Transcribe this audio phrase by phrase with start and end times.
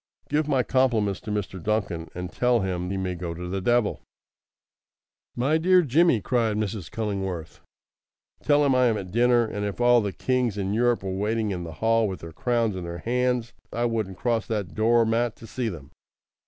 [0.29, 1.61] "Give my compliments to Mr.
[1.61, 4.01] Duncan, and tell him he may go to the devil!"
[5.35, 6.89] "My dear Jimmy!" cried Mrs.
[6.89, 7.59] Cullingworth.
[8.41, 11.51] "Tell him I am at dinner; and if all the kings in Europe were waiting
[11.51, 15.35] in the hall with their crowns in their hands I wouldn't cross that door mat
[15.35, 15.91] to see them."